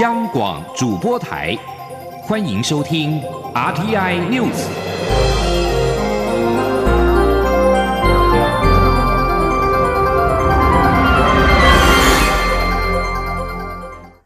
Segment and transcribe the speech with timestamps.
[0.00, 1.56] 央广主播台，
[2.22, 3.20] 欢迎收听
[3.54, 4.66] RTI News。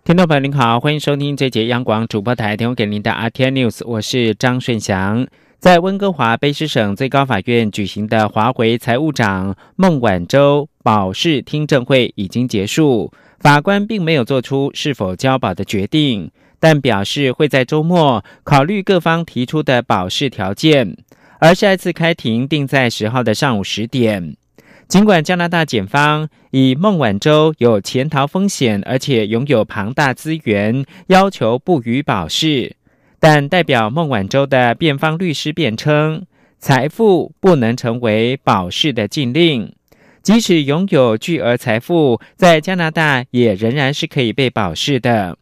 [0.04, 5.27] 听众朋友您好，欢迎收听这节央广主播台提供给您的 RTI News，我是张顺祥。
[5.59, 13.12] 在温哥华卑诗省最高法院举行的华为财务长孟晚舟保释听证会已经结束。
[13.41, 20.97] 法官并没有做出是否交保的决定，但表示会在周末考虑各方提出的保释条件，
[21.38, 24.37] 而下一次开庭定在十号的上午十点。
[24.88, 32.75] 尽管加拿大检方以孟晚舟有潜逃风险，而且拥有庞大资源，要求不予保释，
[33.20, 36.25] 但代表孟晚舟的辩方律师辩称，
[36.59, 39.75] 财富不能成为保释的禁令。
[40.22, 45.38] 即使拥有巨额财富，在加拿大也仍然是可以被保释的。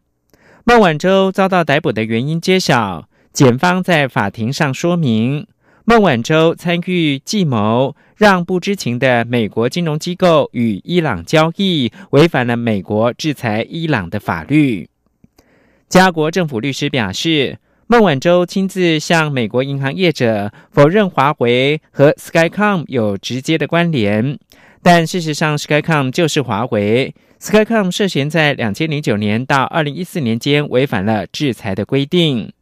[0.64, 5.46] 孟晚舟遭到逮捕的原因揭晓，检方在法庭上说明，
[5.84, 14.88] 孟晚舟参与计谋，让不知情的美国金融机构与伊朗交易，违反了美国制裁伊朗的法律。
[15.88, 24.36] 加国政府律师表示，孟晚舟亲自向美国银行业者否认华为和 Skycom 有直接的关联。
[24.87, 27.12] 但事实上，Skycom 就是华为。
[27.41, 32.53] Skycom 涉嫌在两千零九年到二零一四年间违反了制裁的规定。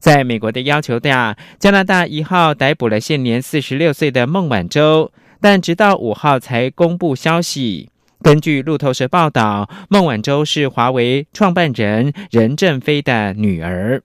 [0.00, 7.88] 在美国的要求下，加拿大一号逮捕了现年四十六岁的孟晚舟，但直到五号才公布消息。
[8.22, 14.02] 根据路透社报道，孟晚舟是华为创办人任正非的女儿。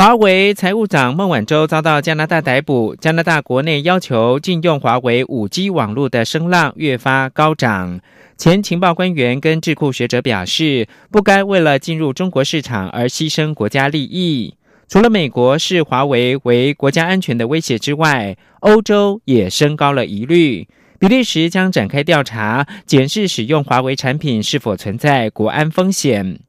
[0.00, 2.96] 华为财务长孟晚舟遭到加拿大逮捕。
[2.98, 8.00] 加拿大国内要求禁用华为五 G 网络的声浪越发高涨。
[8.38, 14.54] 前情报官员跟智库学者表示，不该为了进入中国市场而牺牲国家利益。
[14.88, 20.66] 除了美国视华为为国家安全的威胁之外，欧洲也升高了疑虑。
[20.98, 26.40] 比利时将展开调查，检视使用华为产品是否存在国安风险。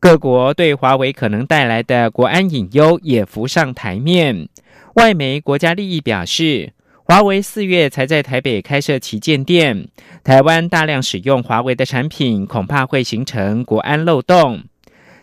[0.00, 4.48] 各国对华为可能带来的国安隐忧也浮上台面。
[4.94, 6.72] 外媒国家利益表示，
[7.04, 9.88] 华为四月才在台北开设旗舰店，
[10.22, 14.62] 台湾大量使用华为的产品，恐怕会形成国安漏洞。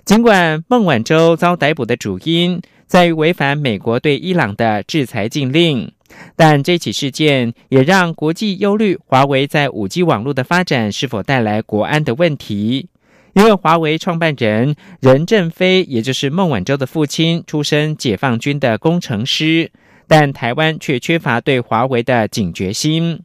[0.04, 5.92] 尽管孟晚舟遭逮捕的主因在于违反美国对伊朗的制裁禁令，
[6.36, 12.90] 但这起事件也让国际忧虑华为在五 G 网络的发展是否带来国安的问题。
[13.36, 19.70] 因为华为创办人任正非，也就是孟晚舟的父亲，出身解放军的工程师，
[20.08, 23.22] 但台湾却缺乏对华为的警觉心。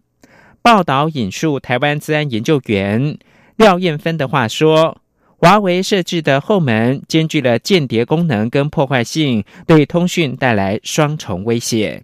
[0.62, 3.16] 报道引述台湾资安研究员
[3.56, 4.98] 廖燕芬的话说
[5.38, 12.02] ：“华为设置的后门兼具了间谍功能跟破坏性，对通讯带来双重威胁。”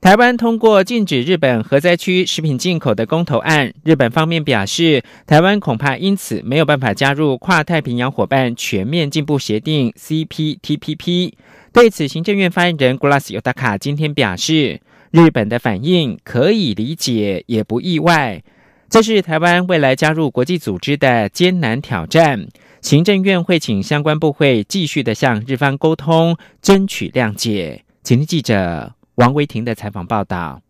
[0.00, 11.32] 台湾通过禁止日本核灾区食品进口的公投案，日本方面表示，台湾恐怕因此没有办法加入跨太平洋伙伴全面进步协定 （CPTPP）。
[11.70, 14.80] 对此，行政院发言人 Glass Yotaka 今天表示，
[15.10, 18.42] 日本的反应可以理解，也不意外。
[18.88, 22.48] 这是台湾未来加入国际组织的艰难挑战。
[22.80, 27.84] 行政院会请相关部会继续的向日方沟通，争取谅解。
[28.02, 28.94] 请听记者。
[29.20, 30.62] 王维婷的采访报道：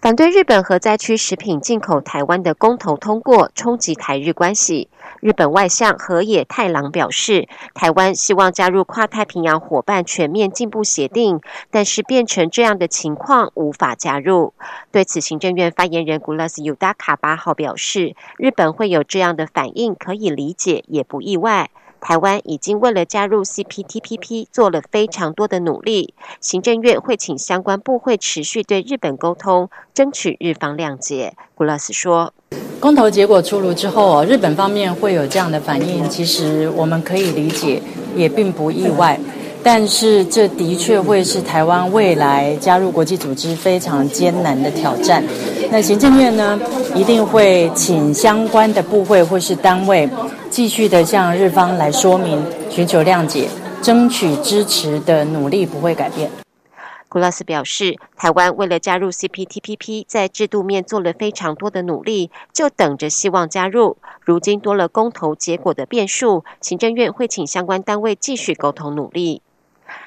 [0.00, 4.88] 反对日本核灾区食品进口台湾的公投通过，冲击台日关系。
[5.18, 11.40] 日本外相河野太郎表示，台湾希望加入跨太平洋伙伴全面进步协定，
[11.72, 14.54] 但是变成这样的情况无法加入。
[14.92, 21.70] 对此，行政院发言人古拉斯尤达卡八号表示，日本会有这样的反应，可以理解，也不意外。
[22.06, 31.32] 台湾已经为了加入 CPTPP 做了非常多的努力，行政院会请相关部会持续对日本沟通，争取日方谅解。
[31.54, 32.34] 古拉斯说
[32.78, 37.80] ：“公投结果出炉之后，日本方面会有这样的反应，其实我们可以理解，
[38.14, 39.18] 也并不意外。
[39.64, 45.24] 但是这的确会是台湾未来加入国际组织非常艰难的挑战。
[45.70, 46.60] 那行政院呢，
[46.94, 50.06] 一定会请相关的部会或是单位。”
[50.50, 52.40] 继续的向日方来说明，
[52.70, 53.48] 寻求谅解，
[53.82, 56.30] 争取支持的努力不会改变。
[57.08, 63.96] 古拉斯表示，台湾为了加入 CPTPP，在制度面做了非常多的努力，就等着希望加入。
[64.20, 69.42] 如今多了公投结果的变数，行政院会请相关单位继续沟通努力。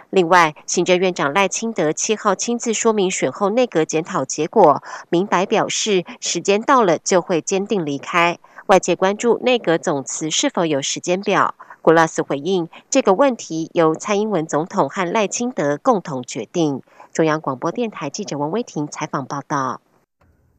[0.10, 8.40] 另外，行政院长赖清德七号亲自说明选后内阁检讨结果，明白表示时间到了就会坚定离开。
[8.68, 16.82] 外界关注内阁总辞是否有时间表，古拉斯回应这个问题由蔡英文总统和赖清德共同决定。
[17.14, 19.82] 中央广播电台记者王威婷采访报道。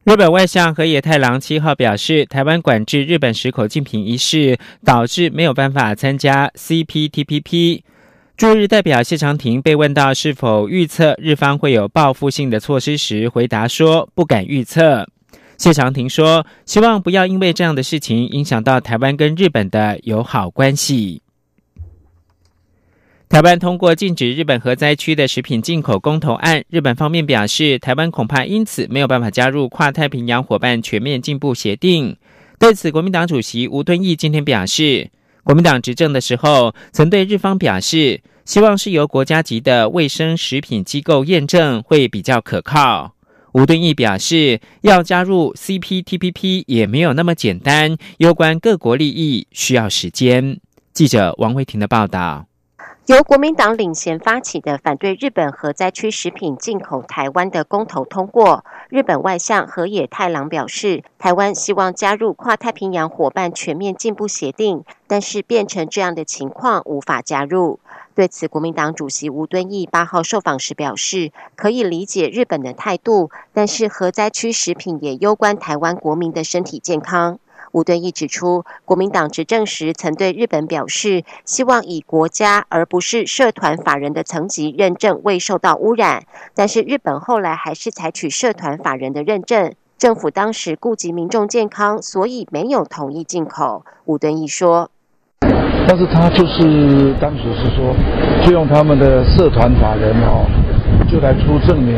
[0.03, 7.81] 日本外相河野太郎七号表示，台湾管制日本石口禁品一事导致没有办法参加 CPTPP。
[8.39, 15.05] 驻日代表谢长廷被问到是否预测日方会有报复性的措施时，回答说不敢预测。
[15.57, 21.21] 谢长廷说，希望不要因为这样的事情影响到台湾跟日本的友好关系。
[23.27, 32.15] 台湾通过禁止日本核灾区的食品进口公投案，日本方面表示，台湾恐怕因此没有办法加入跨太平洋伙伴全面进步协定。
[32.57, 35.09] 对此，国民党主席吴敦义今天表示。
[35.49, 43.15] 国民党执政的时候，曾对日方表示，希望是由国家级的卫生食品机构验证会比较可靠。
[43.53, 50.59] 吴敦义表示，要加入 CPTPP 也没有那么简单，有关各国利益需要时间。
[50.93, 52.48] 记者王慧婷的报道。
[53.09, 58.63] 由国民党领衔发起的反对日本核灾区食品进口台湾的公投通过。
[58.87, 67.79] 日本外相河野太郎表示，台湾希望加入跨太平洋伙伴全面进步协定，但是变成这样的情况无法加入。
[68.13, 77.39] 对此，国民党主席吴敦义八号受访时表示，可以理解日本的态度，但是核灾区食品也攸关台湾国民的身体健康。
[77.71, 86.23] 吴敦义指出，国民党执政时曾对日本表示，希望以国家而不是社团法人的层级认证未受到污染，
[86.55, 89.73] 但是日本后来还是采取社团法人的认证。
[89.97, 93.83] 政府当时顾及民众健康，所以没有同意进口。
[94.05, 94.89] 吴敦义说
[95.85, 97.93] ：“但是他就是当时是说，
[98.45, 100.45] 就用他们的社团法人哦。”
[101.11, 101.95] 就来出证明，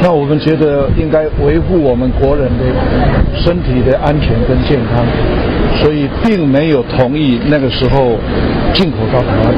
[0.00, 2.64] 那我们觉得应该维护我们国人的
[3.34, 5.04] 身体的安全跟健康，
[5.82, 8.16] 所以并没有同意那个时候
[8.72, 9.54] 进口到台湾。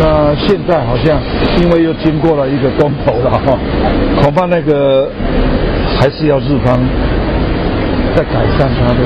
[0.00, 1.20] 那现在好像
[1.60, 3.58] 因为又经过了一个公投了哈，
[4.22, 5.08] 恐怕那个
[5.98, 6.80] 还是要日方
[8.16, 9.00] 再改善它的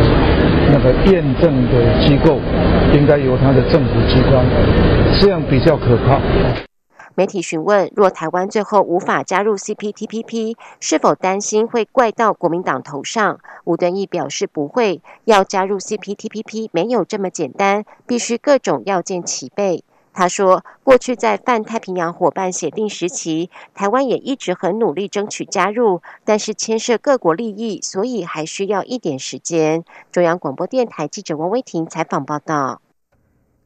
[0.72, 2.38] 那个验证的机构，
[2.94, 4.44] 应该由它的政府机关，
[5.20, 6.20] 这样比较可靠。
[7.18, 13.40] 媒体询问：若台湾最后无法加入 CPTPP，是否担心会怪到国民党头上？
[13.64, 15.02] 吴敦义表示不会。
[15.24, 19.82] 要加入 CPTPP 没有这么简单，必须各种要件齐备。
[20.12, 29.82] 他说，过去在泛太平洋伙伴协定时期，台湾也一直很努力争取加入，但是牵涉各国利益，所以还需要一点时间。
[30.12, 32.80] 中央广播电台记者王威婷采访报道。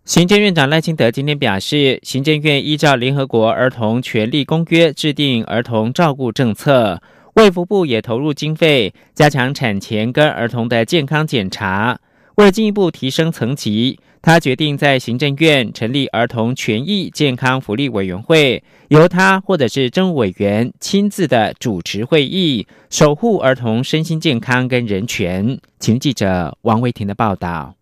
[0.04, 7.00] 行政院长赖清德今天表示，行政院依照联合国儿童权利公约制定儿童照顾政策，
[7.34, 12.00] 卫福部也投入经费加强产前跟儿童的健康检查。
[12.34, 25.56] 为了进一步提升层级，他决定在行政院成立儿童权益健康福利委员会，由他或者是政务委员亲自的主持会议，守护儿童身心健康跟人权。
[25.78, 27.76] 请记者王维婷的报道。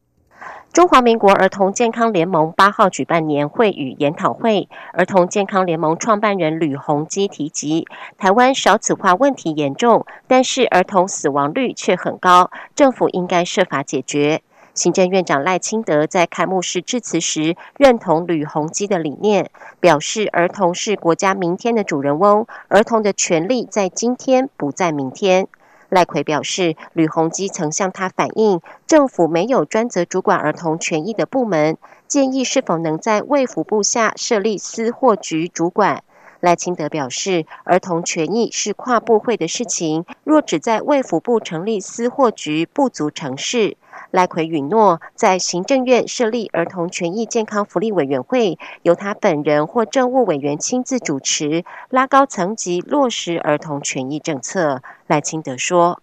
[0.72, 14.42] 中华民国儿童健康联盟八号举办年会与研讨会，儿童健康联盟创办人吕鸿基提及，台湾少子化问题严重，但是儿童死亡率却很高，政府应该设法解决。
[14.72, 25.48] 行政院长赖清德在开幕式致辞时，认同吕鸿基的理念，表示儿童是国家明天的主人翁，儿童的权利在今天，不在明天。
[25.90, 36.02] 赖奎表示，吕鸿基曾向他反映，政府没有专责主管儿童权益的部门，建议是否能在卫福部下设立司货局主管。
[36.38, 43.76] 赖清德表示，儿童权益是跨部会的事情，若只在卫福部成立司货局，不足成事。
[44.10, 54.82] 赖奎允诺，在行政院设立儿童权益健康福利委员会，由他本人或政务委员亲自主持，拉高层级落实儿童权益政策。
[55.06, 56.00] 赖清德说：“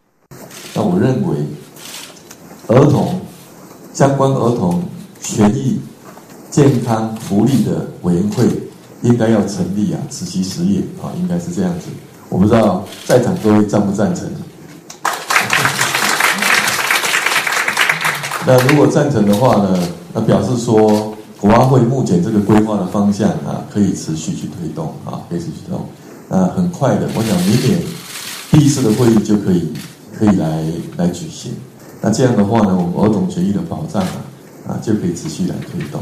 [0.75, 1.37] 那我认为，
[2.67, 3.21] 儿童
[3.93, 4.83] 相关儿童
[5.19, 5.81] 权益
[6.49, 8.45] 健康福利的委员会
[9.01, 11.89] 应该要成立啊，此其实业啊，应该是这样子。
[12.29, 14.29] 我不知道在场各位赞不赞成？”
[18.47, 19.77] 那如果赞成的话呢？
[20.13, 25.85] 那表示说，国安会目前这个规划的方向啊，可以持续去推动啊，可以持续推动。
[26.29, 27.77] 那很快的，我想明年
[28.49, 29.73] 第一次的会议就可以
[30.17, 30.63] 可以来
[30.95, 31.57] 来举行。
[31.99, 34.23] 那这样的话呢，我们儿童权益的保障啊，
[34.69, 36.01] 啊就可以持续来推动。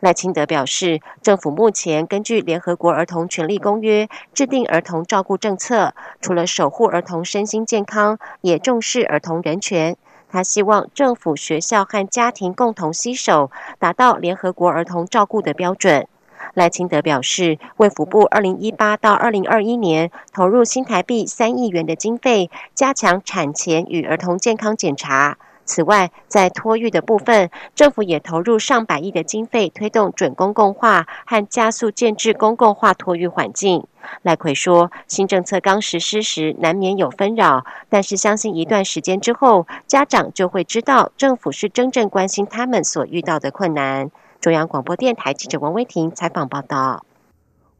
[0.00, 9.96] 赖清德表示，政府目前根据联合国儿童权利公约制定儿童照顾政策，除了守护儿童身心健康，也重视儿童人权。
[10.34, 16.08] 他希望政府、学校和家庭共同携手，达到联合国儿童照顾的标准。
[16.54, 25.38] 赖清德表示，卫福部二零一八到二零二一年投入新台币三亿元的经费，加强产前与儿童健康检查。
[25.64, 33.86] 此外，在托育的部分，政府也投入上百亿的经费，推动准公共化和加速建制公共化托育环境。
[34.22, 44.10] 赖奎说，新政策刚实施时难免有纷扰，但是相信一段时间之后，家长就会知道政府是真正关心他们所遇到的困难。
[44.40, 47.04] 中央广播电台记者王威婷采访报道。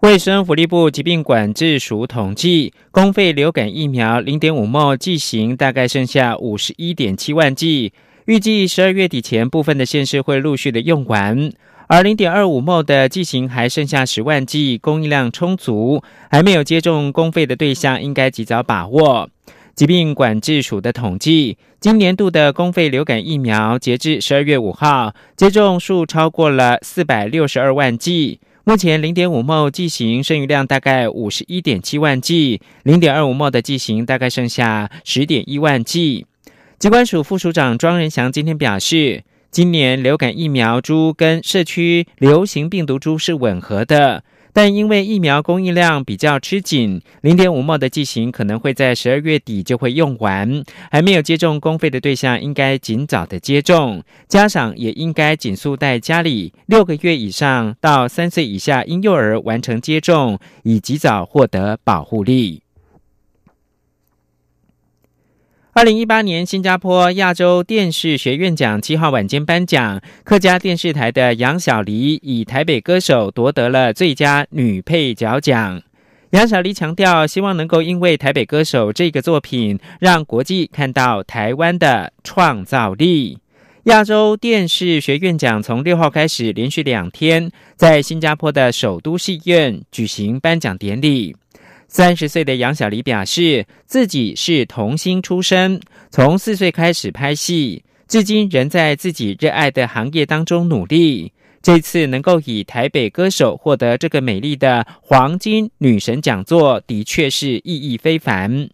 [0.04, 7.94] 卫生福利部疾病管制署统计，公费流感疫苗零点五末剂型大概剩下五十一点七万剂，
[8.26, 11.50] 预计十二月底前部分的县市会陆续的用完，
[11.86, 19.30] 而零点二五末的剂型还剩下十万剂，供应量充足，还没有接种公费的对象应该及早把握。
[19.74, 28.40] 疾病管制署的统计，今年度的公费流感疫苗截至十二月五号，接种数超过了四百六十二万剂。
[28.66, 36.24] 目前零点五末剂型剩余量大概五十一点七万剂，零点二五末的剂型大概剩下十点一万剂。
[36.78, 44.24] 疾管署副署长庄仁祥今天表示，今年流感疫苗株跟社区流行病毒株是吻合的。
[44.54, 62.63] 但因为疫苗供应量比较吃紧，零点五毛的剂型可能会在十二月底就会用完，还没有接种公费的对象应该尽早的接种，家长也应该紧速带家里六个月以上到三岁以下婴幼儿完成接种，以及早获得保护力。
[65.76, 75.82] 二零一八年新加坡亚洲电视学院奖七号晚间颁奖，客家电视台的杨小黎以台北歌手夺得了最佳女配角奖。
[76.30, 83.40] 杨小黎强调，希望能够因为台北歌手这个作品，让国际看到台湾的创造力。
[83.86, 91.34] 亚洲电视学院奖从六号开始，连续两天在新加坡的首都戏院举行颁奖典礼。
[91.88, 101.32] 三十岁的杨小黎表示，自己是童星出身，从四岁开始拍戏，至今仍在自己热爱的行业当中努力。
[101.62, 108.68] 这次能够以台北歌手获得这个美丽的黄金女神讲座，的确是意义非凡。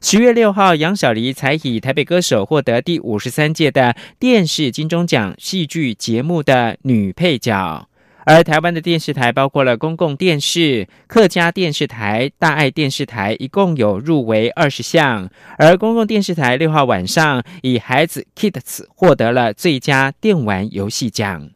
[0.00, 7.88] 十月六号，杨小黎才以台北歌手获得第五十三届的电视金钟奖戏剧节目的女配角。
[8.30, 15.30] 而台湾的电视台包括了公共电视、客家电视台、大爱电视台，一共有入围二十项。
[15.56, 21.48] 而公共电视台六号晚上以孩子 Kids 获得了最佳电玩游戏奖。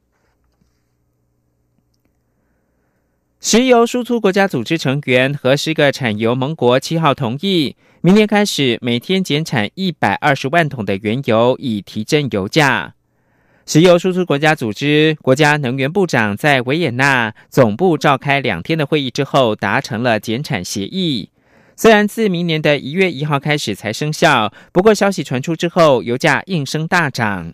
[3.39, 12.95] 石油输出国家组织成员和十个产油盟国七号同意，明年开始每天减产一百二十万桶的原油，以提振油价。
[13.65, 21.31] 石油输出国家组织国家能源部长在维也纳总部召开两天的会议之后，达成了减产协议。
[21.77, 27.53] 虽然自明年的一月一号开始才生效，不过消息传出之后，油价应声大涨。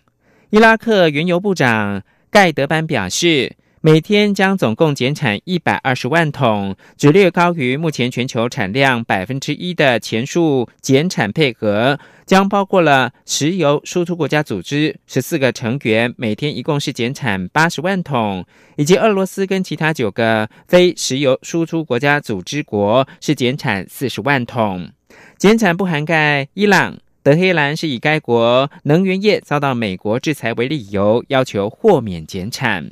[0.49, 3.55] 伊拉克原油部长盖德班表示。
[3.81, 18.45] 每天将总共减产一百二十万桶，只略高于目前全球产量百分之一的前述减产配额，将包括了石油输出国家组织十四个成员，每天一共是减产八十万桶，
[18.75, 24.89] 以及俄罗斯跟其他九个非石油输出国家组织国是减产四十万桶。
[25.37, 32.91] 减产不涵盖伊朗、德黑兰，是以该国能源业遭到美国制裁为理由，要求豁免减产。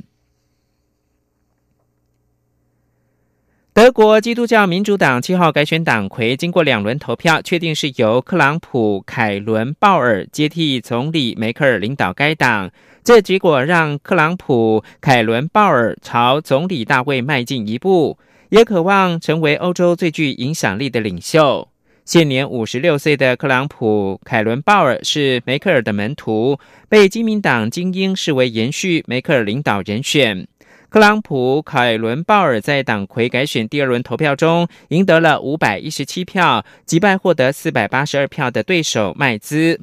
[3.78, 12.68] 德国基督教民主党七号改选党魁，经过两轮投票，确定是由克朗普·凯伦鲍尔接替总理梅克尔领导该党。
[13.04, 18.18] 这结果让克朗普·凯伦鲍尔朝总理大位迈进一步，
[18.48, 21.68] 也渴望成为欧洲最具影响力的领袖。
[22.04, 26.58] 现年五十六岁的克朗普·凯伦鲍尔是梅克尔的门徒，
[26.88, 30.48] 被基民党精英视为延续梅克尔领导人选。
[30.90, 39.78] 特朗普·凯伦鲍尔在党魁改选第二轮投票中赢得了五百一十七票，击败获得四百八十二票的对手麦兹。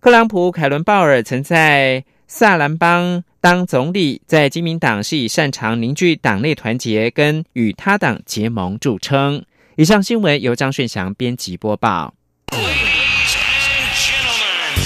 [0.00, 9.44] 特朗普·凯伦鲍尔曾在萨兰邦当总理，在基民党是以擅长凝聚党内团结跟与他党结盟著称。
[9.76, 12.14] 以上新闻由张顺祥编辑播报。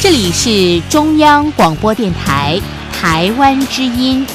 [0.00, 2.61] 这里是中央广播电台
[2.92, 4.26] 台湾之音。